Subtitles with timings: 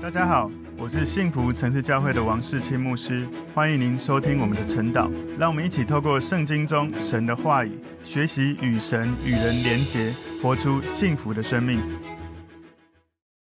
[0.00, 0.48] 大家好，
[0.78, 5.10] 我是幸福城市教会的王世清牧师，欢迎您收听我们的晨祷。
[5.36, 7.72] 让我们一起透过圣经中神的话语，
[8.04, 11.80] 学习与神与人连结，活出幸福的生命。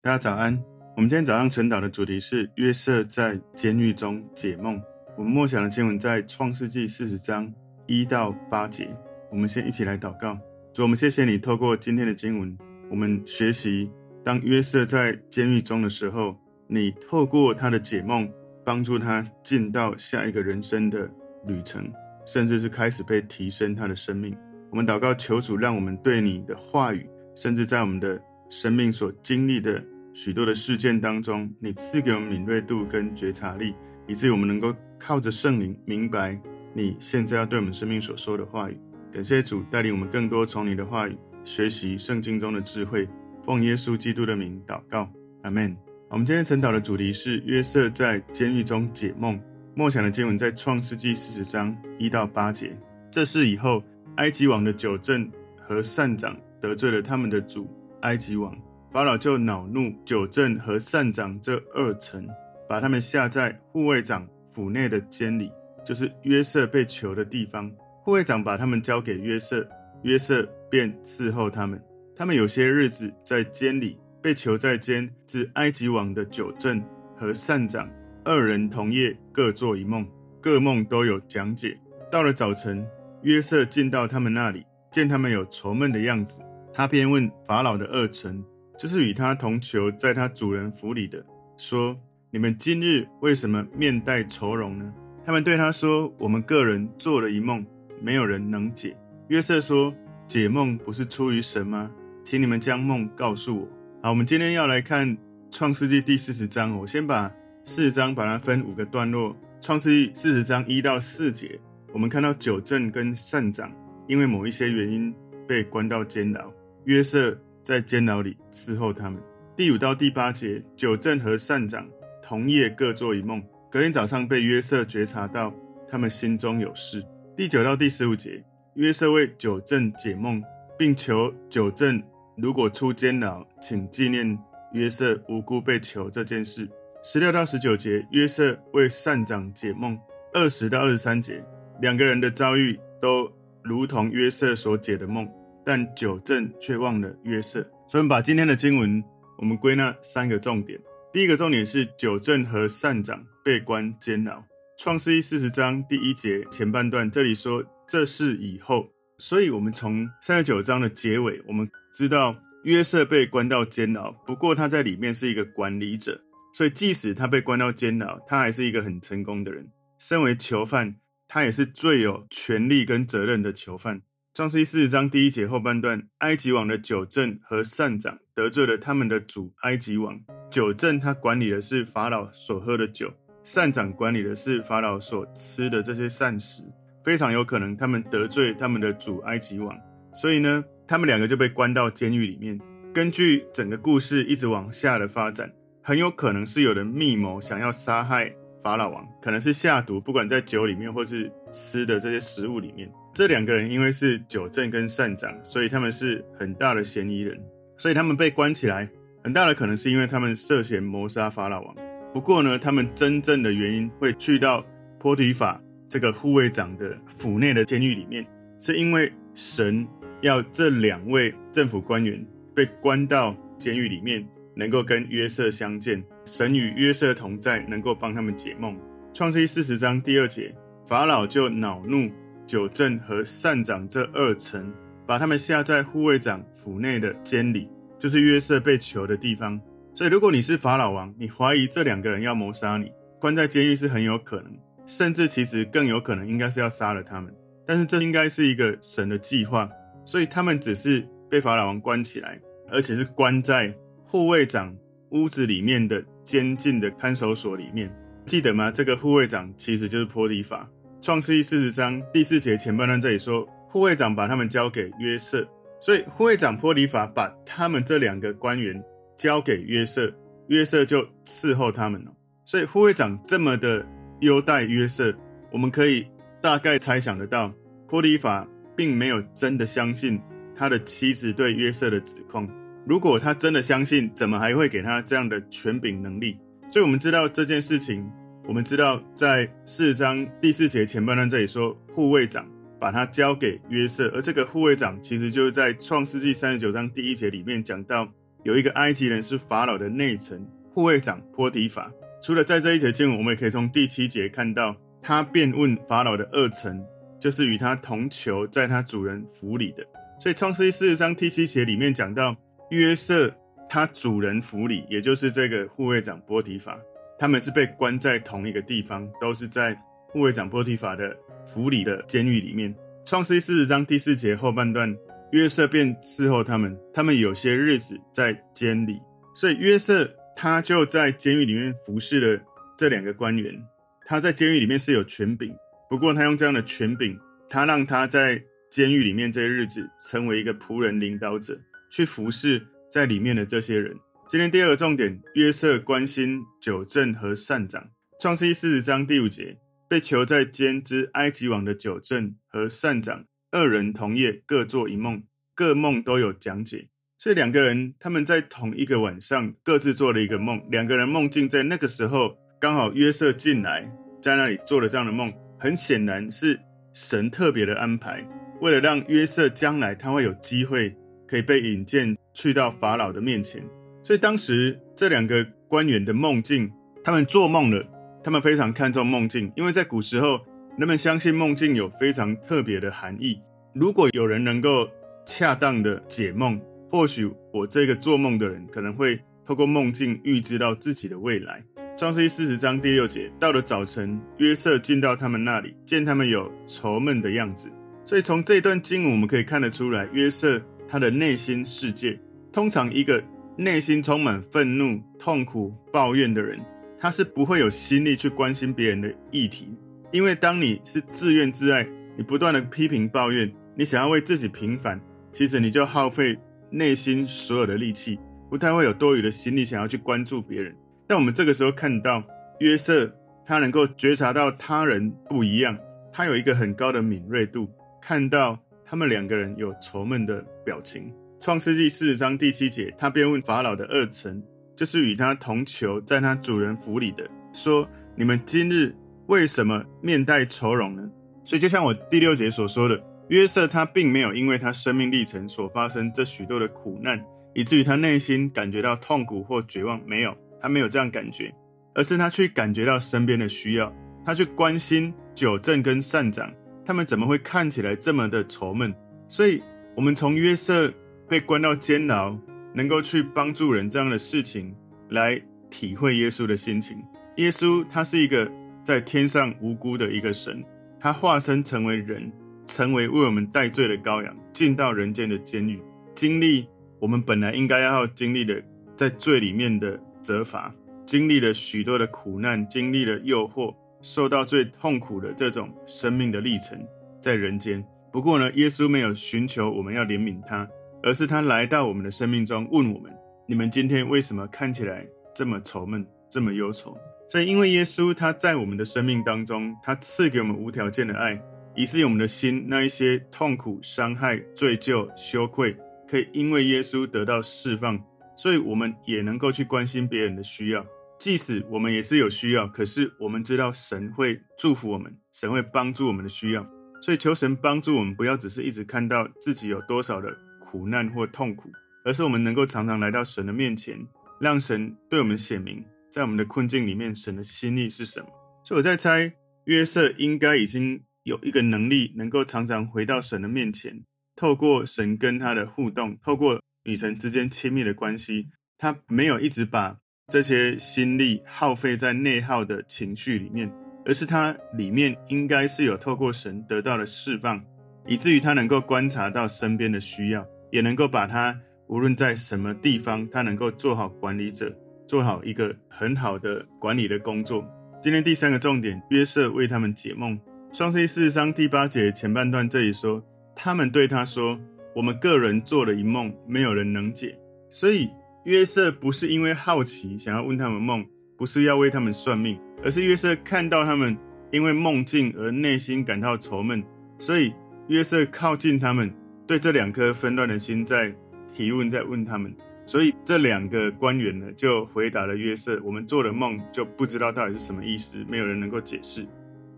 [0.01, 0.59] 大家早安。
[0.95, 4.81] 我们今天早上晨祷的主题是约瑟在监狱中解梦。
[5.15, 7.53] 我们默想的经文在创世纪四十章
[7.85, 8.89] 一到八节。
[9.31, 10.35] 我们先一起来祷告。
[10.73, 12.57] 主，我们谢谢你透过今天的经文，
[12.89, 13.91] 我们学习
[14.25, 16.35] 当约瑟在监狱中的时候，
[16.67, 18.29] 你透过他的解梦，
[18.63, 21.09] 帮助他进到下一个人生的
[21.45, 21.91] 旅程，
[22.25, 24.35] 甚至是开始被提升他的生命。
[24.69, 29.83] 我们祷告，求主让我们对你的话语，甚至在我们的生命所经历的。
[30.13, 33.75] 许多的事件当中，你赐给我们敏锐度跟觉察力，
[34.07, 36.35] 以至于我们能够靠着圣灵明白
[36.73, 38.75] 你现在要对我们生命所说的话语。
[39.11, 43.07] 感谢主带领我们更多从你的话语学习圣经中的智慧。
[43.43, 45.07] 奉耶稣基督的名祷告，
[45.43, 45.86] 阿门。
[46.09, 49.37] 我们今天晨祷的主题是约瑟在监狱中解梦。
[49.75, 52.73] 梦想的经文在创世纪四十章一到八节。
[53.11, 53.83] 这事以后，
[54.15, 57.69] 埃及王的酒政和善长得罪了他们的主
[58.01, 58.57] 埃及王。
[58.89, 62.25] 法老就恼怒酒政和善长这二臣，
[62.69, 65.51] 把他们下在护卫长府内的监里，
[65.85, 67.69] 就是约瑟被囚的地方。
[68.01, 69.67] 护卫长把他们交给约瑟，
[70.03, 71.79] 约瑟便伺候他们。
[72.15, 76.83] 他们有些日子在监里被囚在监，至埃及王的酒政
[77.15, 77.89] 和善长
[78.25, 80.05] 二人同夜各做一梦，
[80.41, 81.79] 各梦都有讲解。
[82.11, 82.85] 到了早晨，
[83.21, 86.41] 约瑟进到他们那里，见他们有愁闷的样子，
[86.73, 88.43] 他便问法老的二臣。
[88.77, 91.25] 就是与他同囚在他主人府里的，
[91.57, 91.97] 说
[92.29, 94.93] ：“你们今日为什么面带愁容呢？”
[95.25, 97.65] 他们对他说：“我们个人做了一梦，
[98.01, 98.93] 没有人能解。”
[99.29, 99.95] 约瑟说
[100.27, 101.89] ：“解梦不是出于神吗？
[102.25, 103.65] 请你们将梦告诉我。”
[104.07, 105.17] 好，我们今天要来看
[105.51, 106.73] 创世纪第四十章。
[106.77, 107.29] 我先把
[107.65, 109.35] 四十章把它分五个段落。
[109.59, 111.59] 创世纪四十章一到四节，
[111.93, 113.69] 我们看到九正跟善长
[114.07, 115.13] 因为某一些原因
[115.45, 116.49] 被关到监牢，
[116.85, 117.37] 约瑟。
[117.61, 119.21] 在监牢里伺候他们。
[119.57, 121.85] 第五到第八节，九正和善长
[122.23, 125.53] 同夜各做一梦，隔天早上被约瑟觉察到
[125.85, 127.03] 他们心中有事。
[127.35, 128.41] 第九到第十五节，
[128.75, 130.41] 约瑟为九正解梦，
[130.77, 132.01] 并求九正
[132.37, 134.37] 如果出监牢，请纪念
[134.71, 136.69] 约瑟无辜被囚这件事。
[137.03, 139.97] 十六到十九节，约瑟为善长解梦。
[140.33, 141.43] 二十到二十三节，
[141.81, 143.31] 两个人的遭遇都
[143.63, 145.27] 如同约瑟所解的梦。
[145.65, 149.03] 但酒政却忘了约瑟，所以把今天的经文，
[149.37, 150.79] 我们归纳三个重点。
[151.11, 154.41] 第一个重点是酒政和善长被关监牢。
[154.77, 158.87] 创世记四十章第一节前半段，这里说这事以后，
[159.19, 166.21] 所以我们从三十九章的结尾，我们知道约瑟被关到监牢，不过他在里面是一个管理者，
[166.53, 169.67] 所以即使他被关到监牢，他还是一个很成功的人。
[169.97, 170.95] 身为囚犯，
[171.27, 174.03] 他也是最有权力跟责任的囚犯。
[174.35, 180.21] 创世记四十章第一节后半段，埃及王的酒政和膳长得罪了他们的主埃及王。
[180.51, 183.11] 酒政他管理的是法老所喝的酒，
[183.43, 186.61] 膳长管理的是法老所吃的这些膳食。
[187.07, 189.73] 非常有可能他们得罪他们的主埃及王，
[190.13, 192.59] 所以呢，他们两个就被关到监狱里面。
[192.93, 195.49] 根据整个故事一直往下的发展，
[195.81, 198.29] 很有可能是有人密谋想要杀害
[198.61, 202.91] 法老王，可能是下毒，不管在酒里面或是吃的这些食物里面。
[203.13, 207.39] 这两个人因为是酒政跟膳长，所以他们是很大的嫌疑人，
[207.77, 208.85] 所以他们被关起来，
[209.23, 211.73] 很大的可能是因为他们涉嫌谋杀法老王。
[212.13, 214.61] 不过呢，他们真正的原因会去到
[214.99, 218.25] 波提法这个护卫长的府内的监狱里面，
[218.59, 219.87] 是因为神
[220.21, 222.25] 要这两位政府官员
[222.55, 228.77] 被关到监狱里面，能够跟约瑟相见，神与约瑟同在，能够帮他们解梦。
[229.13, 230.53] 创世记四十章第二节，
[230.85, 232.11] 法老就恼怒。
[232.47, 234.73] 酒政和善长这二臣，
[235.05, 239.59] 把他们下在护卫长府内的监里，就是约瑟被囚的地方。
[239.93, 242.89] 所以，如果你是法老王，你怀疑这两个人要谋杀你，
[243.19, 244.57] 关在监狱是很有可能，
[244.87, 247.31] 甚至其实更有可能应该是要杀了他们。
[247.67, 249.69] 但是，这应该是一个神的计划，
[250.05, 252.39] 所以他们只是被法老王关起来，
[252.71, 253.71] 而且是关在
[254.05, 254.73] 护卫长
[255.11, 257.93] 屋子里面的监禁的看守所里面。
[258.25, 258.71] 记得吗？
[258.71, 260.69] 这个护卫长其实就是波利法。
[261.01, 265.47] 创世记四十章第四节前半段这里说，护卫长把他们交给约瑟，
[265.81, 268.81] 所以护卫长波利法把他们这两个官员
[269.17, 270.11] 交给约瑟，
[270.47, 272.11] 约瑟就伺候他们了。
[272.45, 273.85] 所以护卫长这么的
[274.19, 275.13] 优待约瑟，
[275.51, 276.07] 我们可以
[276.41, 277.53] 大概猜想得到，
[277.87, 280.19] 波提法并没有真的相信
[280.55, 282.49] 他的妻子对约瑟的指控。
[282.85, 286.37] 如果他真的相信，怎么还会给他这样的权柄能力？
[286.69, 288.09] 所以我们知道这件事情，
[288.45, 292.47] 我们知道在四章第四节前半段这里说，护卫长
[292.79, 298.07] 把他交给约瑟，而这个护卫长其实就是在创世纪三十九章第一节里面讲到，
[298.43, 301.91] 有一个埃及人是法老的内臣，护卫长波提法。
[302.21, 306.83] 除了在这一节经文，我们也可以从第七节看到，他便问法老的二臣，
[307.19, 309.85] 就是与他同囚在他主人府里的。
[310.19, 312.35] 所以创世纪四十章第七节里面讲到。
[312.69, 313.33] 约瑟
[313.69, 316.77] 他主人府里，也就是这个护卫长波提法，
[317.17, 319.73] 他们是被关在同一个地方，都是在
[320.09, 321.15] 护卫长波提法的
[321.45, 322.75] 府里的监狱里面。
[323.05, 324.93] 创世记四十章第四节后半段，
[325.31, 328.99] 约瑟便伺候他们，他们有些日子在监里，
[329.33, 332.43] 所以约瑟他就在监狱里面服侍了
[332.77, 333.59] 这两个官员。
[334.05, 335.51] 他在监狱里面是有权柄，
[335.89, 337.19] 不过他用这样的权柄，
[337.49, 341.59] 他让他在监狱里面这些日子成为一个仆人领导者。
[341.89, 343.97] 去服侍在里面的这些人。
[344.27, 347.89] 今天第二个重点，约瑟关心九正和善长。
[348.19, 349.57] 创世记四十章第五节，
[349.89, 355.23] 被囚在监之埃及王的九正和善长二人同夜，各做一梦，
[355.55, 356.89] 各梦都有讲解。
[357.17, 360.61] 所以两个人他们在同一个晚上各自做了一个梦。
[360.69, 363.91] 两个人梦境在那个时候刚好约瑟进来，
[364.21, 365.33] 在那里做了这样的梦。
[365.59, 366.59] 很显然是
[366.93, 368.23] 神特别的安排，
[368.61, 370.95] 为了让约瑟将来他会有机会。
[371.29, 373.61] 可以被引荐去到法老的面前，
[374.01, 376.71] 所以当时这两个官员的梦境，
[377.03, 377.85] 他们做梦了，
[378.23, 380.39] 他们非常看重梦境，因为在古时候，
[380.77, 383.41] 人们相信梦境有非常特别的含义。
[383.73, 384.87] 如果有人能够
[385.25, 386.57] 恰当的解梦，
[386.89, 391.63] 或许我这个做梦的人可能会透过梦境预知到自己的未来。
[391.97, 397.69] 创世记四十章第六节，到了早晨，约瑟进到他们那里，见他们有愁闷的样子，
[398.05, 400.61] 所以从这段经文我们可以看得出来，约瑟。
[400.89, 402.17] 他的内心世界，
[402.49, 403.21] 通常一个
[403.57, 406.57] 内心充满愤怒、痛苦、抱怨的人，
[406.97, 409.67] 他是不会有心力去关心别人的议题。
[410.13, 411.85] 因为当你是自怨自艾，
[412.15, 414.97] 你不断的批评抱怨，你想要为自己平反，
[415.33, 418.19] 其实你就耗费内心所有的力气，
[418.49, 420.75] 不太会有多余的心力想要去关注别人。
[421.07, 422.23] 但我们这个时候看到
[422.59, 423.11] 约瑟，
[423.45, 425.77] 他能够觉察到他人不一样，
[426.11, 427.69] 他有一个很高的敏锐度，
[428.01, 428.59] 看到。
[428.89, 431.13] 他们两个人有愁闷的表情。
[431.41, 434.41] 创世纪四十章第七节，他便问法老的二臣，
[434.77, 437.85] 就是与他同囚在他主人府里的，说
[438.15, 441.03] ：“你们今日为什么面带愁容呢？”
[441.43, 442.97] 所以，就像我第六节所说的，
[443.29, 450.01] 约瑟他并没有因为他生命历程所发生这许多的苦难，以至于他内心感觉到痛苦或绝望。
[450.05, 451.53] 没有，他没有这样感觉，
[451.93, 453.93] 而是他去感觉到身边的需要，
[454.25, 456.51] 他去关心酒政跟善长。
[456.85, 458.95] 他们怎么会看起来这么的愁闷？
[459.27, 459.61] 所以，
[459.93, 460.89] 我们从约瑟
[461.27, 462.33] 被关到监牢，
[462.73, 464.73] 能够去帮助人这样的事情，
[465.09, 466.97] 来体会耶稣的心情。
[467.35, 468.49] 耶稣他是一个
[468.85, 470.63] 在天上无辜的一个神，
[470.97, 472.31] 他化身成为人，
[472.67, 475.81] 成为为我们代罪的羔羊，进到人间的监狱，
[476.13, 476.67] 经历
[476.99, 478.61] 我们本来应该要经历的
[478.95, 480.71] 在罪里面的责罚，
[481.05, 483.73] 经历了许多的苦难，经历了诱惑。
[484.03, 486.79] 受到最痛苦的这种生命的历程，
[487.19, 487.83] 在人间。
[488.11, 490.69] 不过呢，耶稣没有寻求我们要怜悯他，
[491.01, 493.11] 而是他来到我们的生命中，问我们：
[493.47, 496.95] 你们今天为什么看起来这么愁闷，这么忧愁？
[497.27, 501.41] 所以，因为耶稣他在我们的生命当中，他赐给我们无条件的爱，
[501.77, 505.77] 以至于我们的心那一些痛苦、伤害、罪疚、羞愧，
[506.09, 508.03] 可以因为耶稣得到释放，
[508.35, 510.83] 所以我们也能够去关心别人的需要。
[511.19, 516.67] 即使我们也是有需要，可是我们知道神会祝福我们，神会帮助我们的需要，
[517.01, 521.69] 所以求神帮助我们，不要只是一直看到自己有多少的苦难或痛苦，
[522.05, 523.99] 而是我们能够常常来到神的面前，
[524.39, 528.27] 让神对我们显明，在我们的困境里面，神的心意是什么。
[528.63, 529.31] 所以我在猜，
[529.65, 534.03] 约瑟应该已经有一个能力，能够常常回到神的面前，
[534.35, 539.97] 透过神跟他的互动，透过与神之间亲密的关系，他没有一直把。
[540.29, 543.71] 这些心力耗费在内耗的情绪里面，
[544.05, 547.63] 而是他里面应该是有透过神得到了释放，
[548.05, 551.57] 以至于他能够观察到身边的需要，也能够把他
[551.87, 557.65] 无论在什么地方，他能够做好管理者，做好一个很好的管理的工作。
[558.03, 560.37] 今天第三个重点，约瑟为他们解梦。
[560.77, 563.19] 创世记四十章第八节前半段这里说，
[563.55, 564.59] 他们对他说
[564.93, 567.35] ：“我们个人做了一梦，没有人能解。”
[567.67, 568.07] 所以。
[568.43, 571.03] 约瑟不是因为好奇想要问他们梦，
[571.35, 574.15] 不是要为他们算命，而是约瑟看到他们
[574.51, 576.81] 因为梦境而内心感到愁闷，
[577.17, 577.51] 所以
[577.87, 579.11] 约瑟靠近他们，
[579.47, 581.11] 对这两颗纷乱的心在
[581.51, 582.55] 提问，在问他们：
[582.85, 589.27] 所以这两个官员呢，就回答了约瑟：“我们做了梦，就不知道到底是什么意思，没有人能够解释。”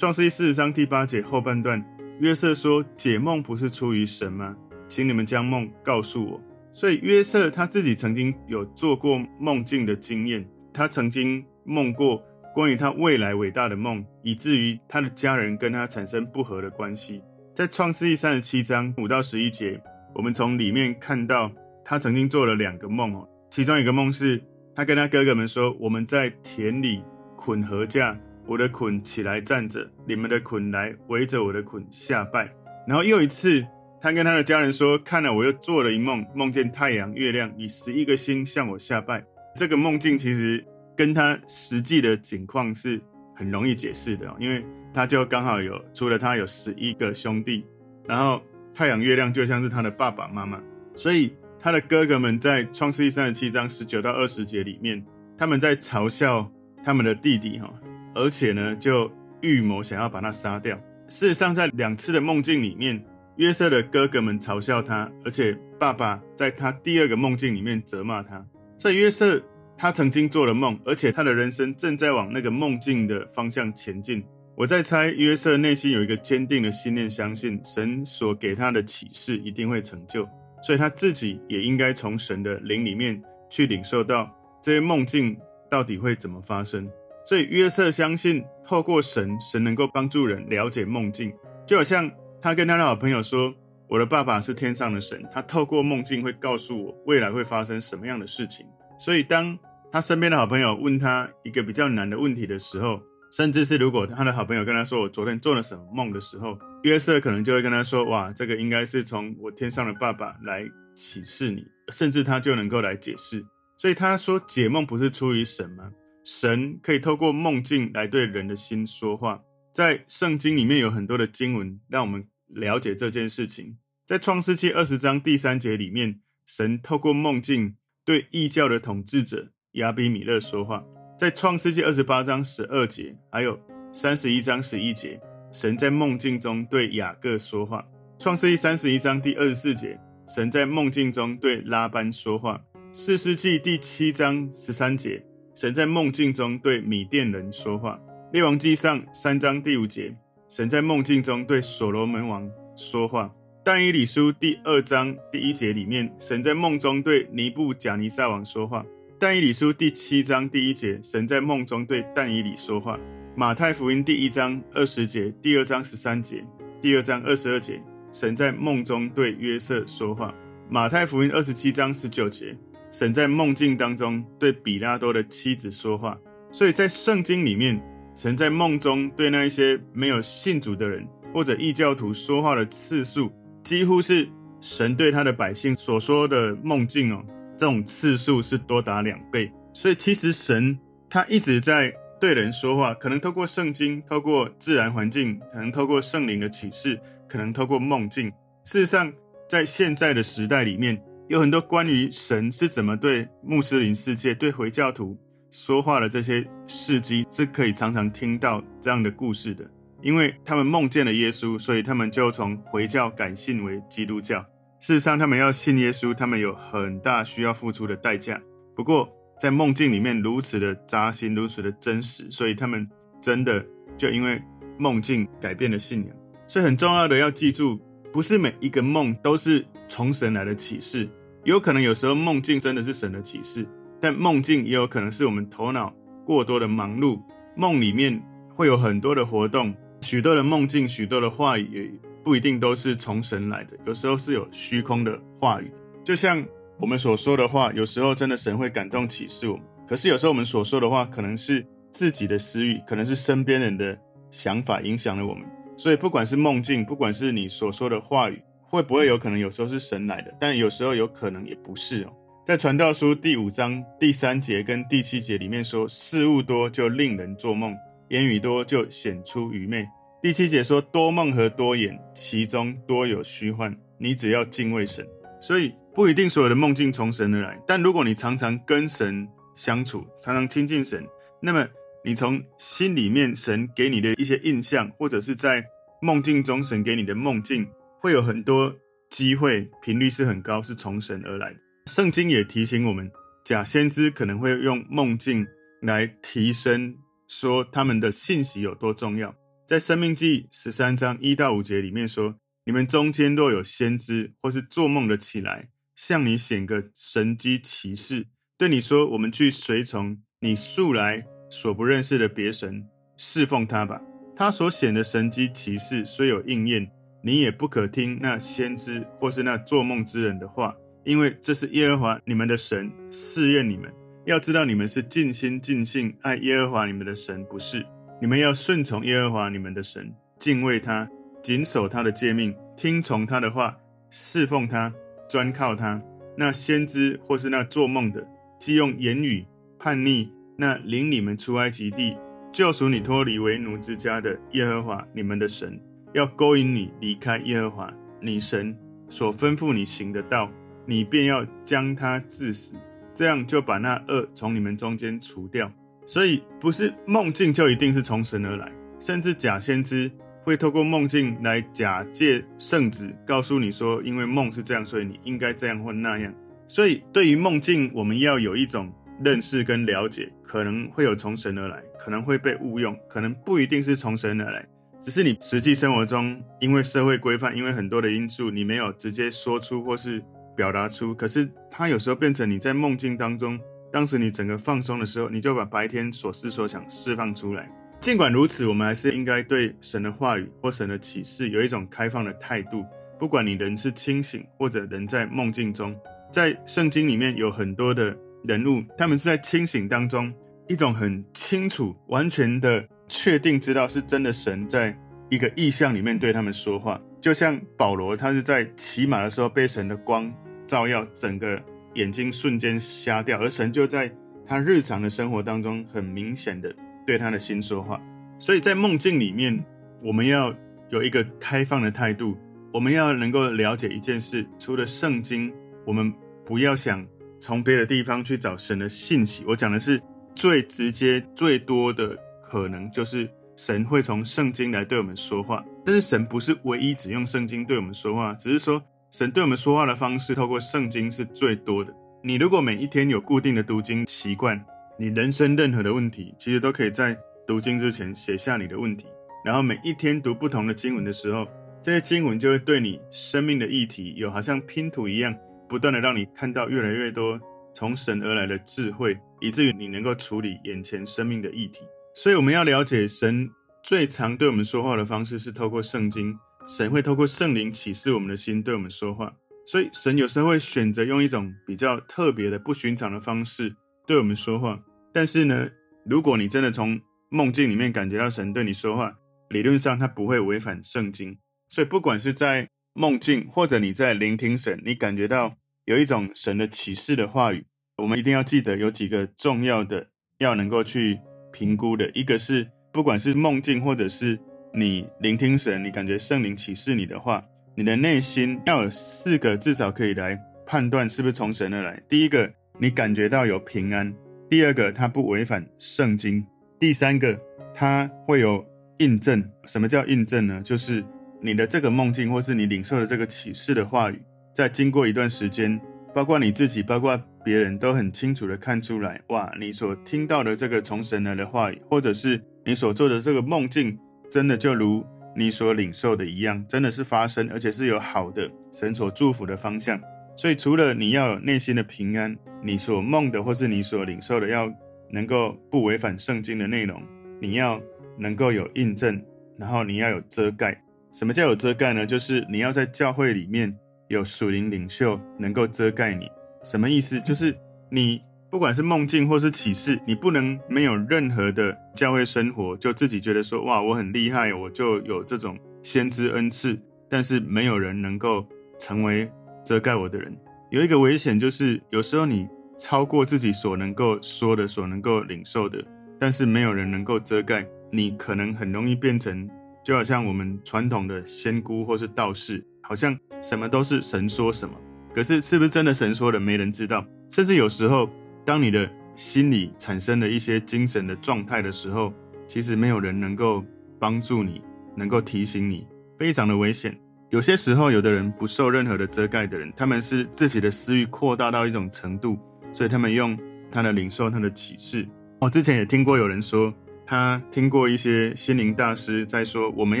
[0.02, 1.80] 创世记四十章第八节后半段，
[2.18, 4.56] 约瑟说：“解梦不是出于神吗？
[4.88, 6.40] 请你们将梦告诉我。”
[6.74, 10.44] 所以约瑟他自己曾经有做过梦境的经验，
[10.74, 12.20] 他曾经梦过
[12.52, 17.22] 关于他未来伟大的梦，以至于他的家人跟他产生不和的关系。
[17.54, 19.80] 在创世记三十七章五到十一节，
[20.16, 21.48] 我们从里面看到
[21.84, 24.42] 他曾经做了两个梦哦，其中一个梦是
[24.74, 27.04] 他跟他哥哥们说：“我们在田里
[27.36, 32.52] 捆禾稼，我的捆起来站着，你们的捆来围着我的捆下拜。”
[32.86, 33.66] 然后又一次。
[34.04, 39.24] 他跟他的家人说：“看了，我又做了一梦，梦见太阳、月亮以十一个星向我下拜。
[39.54, 43.00] 这个梦境其实跟他实际的情况是
[43.32, 47.64] 很容易解释的，因为他就刚好有，除了他有十一个兄弟，
[48.08, 48.42] 然后
[48.74, 50.60] 太阳、月亮就像是他的爸爸妈妈，
[50.96, 55.00] 所以他的哥哥们在创世记三十七章十九到二十节里面，
[55.38, 56.50] 他们在嘲笑
[56.82, 57.72] 他们的弟弟哈，
[58.14, 60.76] 而且呢就预谋想要把他杀掉。
[61.08, 63.04] 事实上，在两次的梦境里面。”
[63.36, 68.44] 约瑟的哥哥们嘲笑他，而且爸爸在他第二个梦境里面责骂他。
[68.78, 69.42] 所以约瑟
[69.74, 74.22] 他曾经做了梦，而且他的人生正在往那个梦境的方向前进。
[74.54, 80.28] 我在猜，约瑟内心有一个坚定的信念，相信神所给他的启示一定会成就，
[80.62, 84.30] 所以他自己也应该从神的灵里面去领受到
[84.62, 85.34] 这些梦境
[85.70, 86.86] 到底会怎么发生。
[87.24, 91.32] 所以约瑟相信，透过神，神能够帮助人了解梦境，
[91.66, 92.10] 就好像。
[92.44, 93.54] 他跟他的好朋友说
[93.88, 98.66] ：“我的爸爸是天上的神，他透过梦境会告诉我未来会发生什么样的事情。
[98.98, 99.56] 所以，当
[99.92, 103.00] 他身边的好朋友问他一个比较难的问题的时候，
[103.30, 110.64] 甚至是如果他的好朋友跟他说我昨天做了什么梦的时候，约瑟可能就会跟他说：哇，这个应该是从我天上的爸爸来
[110.96, 113.46] 启示你，甚至他就能够来解释。
[113.78, 115.92] 所以他说解梦不是出于神吗？
[116.24, 119.42] 神可以透过梦境来对人的心说话。
[119.72, 122.26] 在圣经里面有很多的经文让我们。
[122.54, 130.84] 了解这件事情，在创世纪二十章第三节里面，神透过梦境对异教的统治者亚比米勒说话；
[131.18, 133.58] 在创世纪二十八章十二节，还有
[133.90, 135.18] 三十一章十一节，
[135.50, 137.82] 神在梦境中对雅各说话；
[138.18, 139.98] 创世纪三十一章第二十四节，
[140.28, 142.60] 神在梦境中对拉班说话；
[142.92, 145.24] 四世纪第七章十三节，
[145.54, 147.98] 神在梦境中对米甸人说话；
[148.32, 150.16] 列王记上三章第五节。
[150.48, 153.32] 神在梦境中对所罗门王说话。
[153.64, 158.84] 但以理书第二章第一节里面，神在梦中对尼布甲尼撒王说话。
[159.18, 162.98] 但以理书第七章第一节，神在梦中对但以理说话。
[163.36, 166.44] 马太福音第一章二十节，第二章十三节，
[166.80, 167.80] 第二章二十二节，
[168.12, 170.34] 神在梦中对约瑟说话。
[170.68, 172.56] 马太福音二十七章十九节，
[172.92, 176.16] 神在梦境当中对比拉多的妻子说话。
[176.52, 177.82] 所以在圣经里面。
[178.14, 183.32] 神在梦中对那一些没有信主的人或者异教徒说话的次数，
[183.64, 184.28] 几乎是
[184.60, 187.24] 神对他的百姓所说的梦境哦，
[187.56, 189.50] 这种次数是多达两倍。
[189.72, 198.30] 所以其实神他一直在对人说话，可能透过圣经，透过自然环境，可能透过圣灵的启示，可能透过梦境。
[198.66, 199.10] 事实上，
[199.48, 205.18] 在现在的时代里面，有很多关于神是怎么对穆斯林世界、对回教徒。
[205.50, 209.66] 说话的这些事迹是可以常常听到这样的故事的，
[210.02, 214.44] 因为他们梦见了耶稣，所以他们就从回教改信为基督教。
[214.78, 218.38] 事实上，他们要信耶稣，他们有很大需要付出的代价。
[218.76, 219.08] 不过，
[219.40, 222.86] 在梦境里面如此的扎心，如此的真实，所以他们
[223.22, 223.64] 真的
[223.96, 224.38] 就因为
[224.76, 226.14] 梦境改变了信仰。
[226.46, 227.80] 所以很重要的要记住，
[228.12, 231.08] 不是每一个梦都是从神来的启示，
[231.44, 233.66] 有可能有时候梦境真的是神的启示。
[234.00, 235.94] 但梦境也有可能是我们头脑
[236.26, 237.20] 过多的忙碌，
[237.56, 238.20] 梦里面
[238.52, 245.70] 会有很多的活动，许多的梦境，许多的话语也不一定都是从神来的，有时候是有虚空的话语。
[246.02, 246.44] 就像
[246.78, 253.96] 我们所说的话，有时候真的神会感动启示我们，可是有时候我们所说的话可能是自己的私欲，可能是身边人的
[254.32, 255.44] 想法影响了我们。
[255.76, 262.12] 所以不管是梦境，不管是你所说的话语，会不会有可能有时候是神来的，但有时候有可能也不是哦。
[262.42, 267.76] 在传道书第五章第三节跟第七节里面说，事物多就令人做梦，
[268.08, 269.86] 言语多就显出愚昧。
[270.22, 273.76] 第七节说，多梦和多言，其中多有虚幻。
[273.98, 275.06] 你只要敬畏神，
[275.38, 277.60] 所以不一定所有的梦境从神而来。
[277.66, 281.06] 但如果你常常跟神相处，常常亲近神，
[281.42, 281.68] 那么
[282.02, 285.62] 你从心里面神给你的一些印象，或者是在
[286.00, 287.68] 梦境中神给你的梦境，
[288.02, 288.74] 会有很多
[289.08, 291.60] 机会，频率是很高，是从神而来的。
[291.86, 293.08] 圣经也提醒我们，
[293.44, 295.46] 假先知可能会用梦境
[295.82, 296.96] 来提升，
[297.28, 299.32] 说他们的信息有多重要。
[299.68, 302.34] 在《生命记》十三章一到五节里面说
[302.66, 308.26] ：“你们中间若有先知或是做梦的起来，向你显个神迹奇事，
[308.58, 312.84] 对你说：我们去随从你素来所不认识的别神，
[313.16, 314.02] 侍奉他吧。
[314.34, 316.90] 他所显的神迹奇事虽有应验，
[317.22, 323.92] 你也不可听那先知或是那做梦之人的话，因为这是耶和华你们的神试验你们，
[324.24, 327.86] 要知道你们是尽心尽性爱耶和华你们的神，不是。”
[328.20, 331.10] 你们要顺从耶和华你们的神，敬畏他，
[331.42, 333.76] 谨守他的诫命，听从他的话，
[334.10, 334.94] 侍奉他，
[335.28, 336.00] 专靠他。
[336.36, 338.24] 那先知或是那做梦的，
[338.60, 339.44] 既用言语
[339.76, 342.16] 叛逆那领你们出埃及地、
[342.52, 345.80] 救赎你脱离为奴之家的耶和华你们的神，
[346.12, 348.76] 要勾引你离开耶和华你神
[349.08, 350.50] 所吩咐你行的道，
[350.86, 352.76] 你便要将他治死，
[353.12, 355.70] 这样就把那恶从你们中间除掉。
[356.04, 360.10] 所以不是梦境就一定是从神而来，甚至假先知
[360.42, 366.34] 会透过梦境来假借圣旨，告诉你说，因为梦是这样，所以你应该这样或那样。
[366.68, 368.92] 所以对于梦境，我们要有一种
[369.24, 374.66] 认识跟了解，可能会有从神而来，可能会被误用，可能不一定是从神而来，
[375.02, 380.22] 只是你实际生活中因为社会规范，因为很多的因素，你没有直接说出或是
[380.54, 383.58] 表达出，可是它有时候变成你在梦境当中。
[383.92, 387.68] 当时你整个放松的时候，你就把白天所思所想释放出来。
[388.00, 392.84] 尽管如此，我们还是应该对神的话语或神的启示有一种开放的态度。
[393.18, 395.94] 不管你人是清醒，或者人在梦境中，
[396.30, 400.32] 在圣经里面有很多的人物，他们是在清醒当中，
[400.68, 404.96] 一种很清楚、完全的确定知道是真的神在
[405.28, 406.98] 一个异象里面对他们说话。
[407.20, 410.32] 就像保罗，他是在骑马的时候被神的光
[410.66, 411.62] 照耀，整个。
[411.94, 414.10] 眼睛瞬间瞎掉，而神就在
[414.46, 416.74] 他日常的生活当中很明显的
[417.06, 418.00] 对他的心说话。
[418.38, 419.62] 所以在梦境里面，
[420.02, 420.56] 我们要
[420.88, 422.34] 有一个开放的态度，
[422.72, 425.52] 我们要能够了解一件事：除了圣经，
[425.84, 426.10] 我们
[426.46, 427.06] 不要想
[427.38, 429.44] 从别的地方去找神的信息。
[429.46, 430.00] 我讲的是
[430.34, 432.16] 最直接、最多的
[432.52, 435.64] 可能，就是神会从圣经来对我们说话。
[435.86, 438.82] 但是神不是唯一只用圣经对我们说话，只是说。
[439.10, 441.94] 神对我们说话的方式，透过圣经是最多的。
[442.22, 444.62] 你如果每一天有固定的读经习惯，
[444.98, 449.06] 你人生任何的问题，其实都可以在读经之前写下你的问题。
[449.44, 451.46] 然后每一天读不同的经文的时候，
[451.82, 455.34] 这些经文就会对你生命的议题，有好像拼图一样，
[455.68, 457.38] 不断的让你看到越来越多
[457.74, 461.82] 从神而来的智慧，以至于你能够处理眼前生命的议题。
[462.14, 463.50] 所以我们要了解，神
[463.82, 466.38] 最常对我们说话的方式是透过圣经。
[466.66, 469.32] 神会透过圣灵启示我们的心，对我们说话。
[469.66, 473.74] 所以神有时候会选择用一种比较特别的、不寻常的方式
[474.06, 474.78] 对我们说话。
[475.12, 475.70] 但是呢，
[476.04, 479.14] 如果你真的从梦境里面感觉到神对你说话，
[479.48, 481.38] 理论上他不会违反圣经。
[481.68, 491.18] 所以不管是在梦境，或者你在聆听神，你感觉到有一种神的启示的话语，我们一定要记得有几个重要的要能够去
[491.52, 492.10] 评估的。
[492.14, 494.38] 一个是，不管是梦境或者是。
[494.74, 500.34] 你聆听神，你感觉圣灵启示你的话，你的内心要有四个至少可以来
[500.64, 502.02] 判断是不是从神而来。
[502.08, 504.10] 第一个，你感觉到有平安；
[504.48, 506.42] 第二个，它不违反圣经；
[506.80, 507.38] 第三个，
[507.74, 508.64] 它会有
[508.96, 509.46] 印证。
[509.66, 510.58] 什么叫印证呢？
[510.64, 511.04] 就是
[511.42, 514.18] 你的这个梦境，或是你领受的这个启示的话语，
[514.54, 515.78] 在经过一段时间，
[516.14, 523.98] 包括你自己，包括别人都很清楚的看出来，哇，你所听到的这个从神来的话语，或者是你所做的这个梦境。
[524.30, 525.04] 真的就如
[525.36, 530.00] 你所领受的一样，真的是发生，而且是有好的神所祝福的方向。
[530.38, 534.72] 所以，除了你要有内心的平安，你所梦的或是你所领受的，要
[535.10, 537.02] 能够不违反圣经的内容，
[537.42, 537.78] 你要
[538.18, 539.22] 能够有印证，
[539.58, 540.82] 然后你要有遮盖。
[541.12, 542.06] 什么叫有遮盖呢？
[542.06, 543.70] 就是你要在教会里面
[544.08, 546.26] 有属灵领袖能够遮盖你。
[546.64, 547.20] 什么意思？
[547.20, 547.56] 就是
[547.90, 548.20] 你。
[548.52, 558.46] 不管是梦境或是启示，你不能没有任何的教会生活，就自己觉得说，哇，我很厉害，我就有这种先知恩赐，但是没有人能够
[558.78, 559.26] 成为
[559.64, 560.36] 遮盖我的人。
[560.70, 562.46] 有一个危险就是，有时候你
[562.76, 565.82] 超过自己所能够说的、所能够领受的，
[566.20, 569.48] 但是没有人能够遮盖，你可能很容易变成，
[569.82, 574.74] 就好像我们传统的仙姑或是道士，好像什么都是神说什么，
[575.14, 578.08] 可是是不是真的神说的，没人知道，甚至有时候。
[578.44, 582.12] 当你的心里产生了一些精神的状态的时候，
[582.48, 583.64] 其实没有人能够
[584.00, 584.60] 帮助你，
[584.96, 585.86] 能够提醒你，
[586.18, 586.98] 非常的危险。
[587.30, 592.36] 有些时候，有的人不受任何的遮盖的人，他们是自己的私欲扩大到一种程度，
[592.72, 593.38] 所以他们用
[593.70, 595.06] 他的领受他的启示。
[595.40, 596.74] 我之前也听过有人说，
[597.06, 600.00] 他听过一些心灵大师在说，我们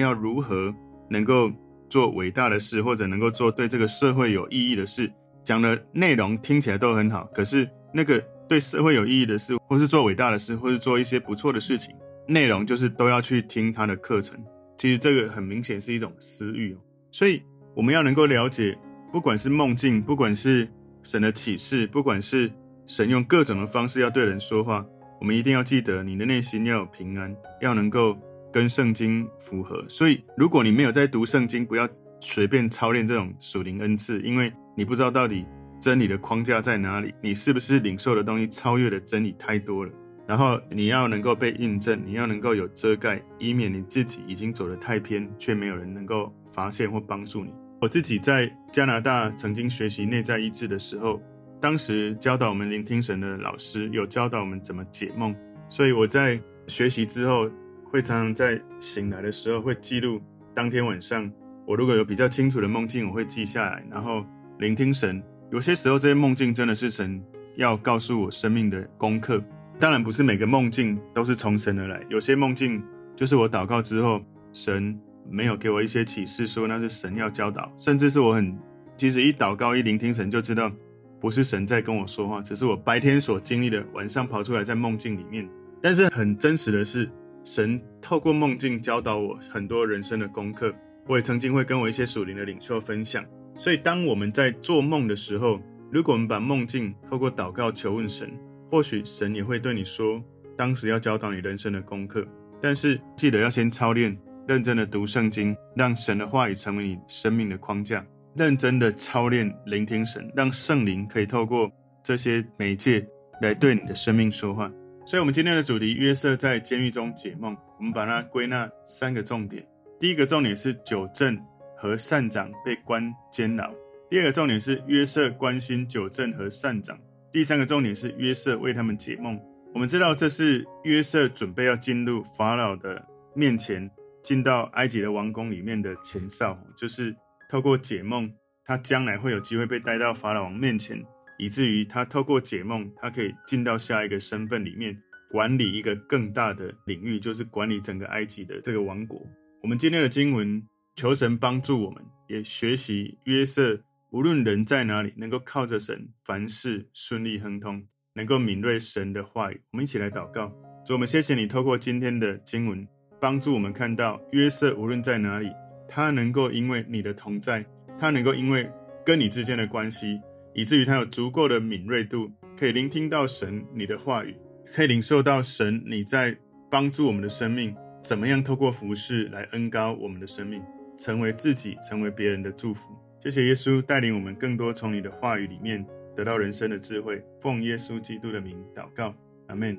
[0.00, 0.74] 要如何
[1.08, 1.48] 能够
[1.92, 5.12] 做伟大的事，或者能够做对这个社会有意义的事。
[5.44, 11.94] 讲的内容听起来都很好，可是那个对社会有意义的事，或是做伟大的事，或是做一些不错的事情，
[12.26, 14.42] 内容就是都要去听他的课程。
[14.78, 16.78] 其实这个很明显是一种私欲哦，
[17.10, 17.42] 所以
[17.76, 18.74] 我们要能够了解，
[19.12, 20.66] 不管是梦境，不管是
[21.02, 22.50] 神的启示，不管是
[22.86, 24.82] 神用各种的方式要对人说话。
[25.20, 28.16] 我们一定要记得，你的内心要有平安，要能够
[28.52, 29.84] 跟圣经符合。
[29.88, 31.88] 所以，如果你没有在读圣经，不要
[32.20, 35.44] 随便操练这种属灵恩赐，因为你不知道到底
[35.80, 39.92] 真理的框架在哪里，你是不是领受的东西超越的真理太多了。
[40.26, 47.52] 然后，你要能够被印证，你要能够有遮盖，以免你自己已经走得太偏，却没有人能够发现或帮助你。
[47.80, 51.20] 我自己在加拿大曾经学习内在医治的时候。
[51.60, 55.32] 当时教导我们聆听神的老师有教导我们怎么解梦，
[55.68, 56.36] 所以我在
[56.66, 57.48] 学习之后，
[57.92, 60.18] 会常常在醒来的时候会记录
[60.54, 61.30] 当天晚上
[61.66, 64.24] 我如果有比较清楚的梦境，我会记下来，然后
[64.58, 65.22] 聆听神。
[65.50, 67.22] 有些时候这些梦境真的是神
[67.56, 69.44] 要告诉我生命的功课，
[69.78, 72.82] 当然不是每个梦境都是从神而来，有些梦境
[73.14, 74.22] 就是我祷告之后，
[74.54, 78.58] 神没有给我一些启示，说那是神要教导，甚至是我很
[78.96, 80.72] 其实一祷告一聆听神就知道。
[81.20, 85.48] 不是神在跟我说话，只是我白天所经历的，晚上跑出来在梦境里面。
[85.80, 87.08] 但是很真实的是，
[87.44, 90.74] 神透过梦境教导我很多人生的功课。
[91.08, 93.24] 我也曾经会跟我一些属灵的领袖分享。
[93.58, 98.32] 所以当我们在做梦的时候，如果我们把梦境透过祷告求问神，
[98.70, 100.22] 或许神也会对你说，
[100.56, 102.26] 当时要教导你人生的功课。
[102.60, 108.04] 但是记得要先操练，认真的读圣经，让神的话语成为你生命的框架。
[108.34, 111.70] 认真的操练聆听神，让圣灵可以透过
[112.02, 113.06] 这些媒介
[113.42, 114.72] 来对你的生命说话。
[115.04, 117.56] 所以，我们今天的主题：约瑟在监狱中解梦。
[117.78, 119.66] 我们把它归纳三个重点。
[119.98, 121.38] 第一个重点是酒政
[121.76, 123.70] 和善长被关监牢；
[124.08, 126.96] 第二个重点是约瑟关心酒政和善长；
[127.30, 129.38] 第三个重点是约瑟为他们解梦。
[129.74, 133.90] 我们知道，这是约瑟准备要进入法老的面前，
[134.22, 137.14] 进到埃及的王宫里面的前哨，就是。
[137.50, 138.32] 透过解梦，
[138.64, 141.04] 他将来会有机会被带到法老王面前，
[141.42, 144.96] 以至于他透过解梦，他可以进到下一个身份里面，
[145.28, 149.20] 管理一个更大的领域，就是管理整个埃及的这个王国。
[149.60, 150.62] 我们今天的经文，
[150.94, 159.60] 求神帮助我们，也学习约瑟，无论人在哪里，能够靠着神，凡事顺利亨通，能够敏锐神的话语。
[159.72, 160.46] 我们一起来祷告，
[160.86, 162.86] 主，我们谢谢你透过今天的经文，
[163.20, 165.50] 帮助我们看到约瑟无论在哪里。
[165.88, 167.66] 他能够因为你的同在，
[167.98, 168.70] 他能够因为
[169.04, 170.20] 跟你之间的关系，
[170.54, 174.36] 以至于他有足够的敏锐度，可以聆听到神你的话语，
[174.72, 176.36] 可以领受到神你在
[176.70, 180.62] 帮助我们的生命，怎么样透过服饰来恩高我们的生命，
[180.96, 182.92] 成为自己，成为别人的祝福。
[183.18, 185.86] 谢谢耶稣带领我们更多从你的话语里面
[186.16, 187.22] 得到人生的智慧。
[187.40, 189.14] 奉耶稣基督的名祷告，
[189.46, 189.78] 阿门。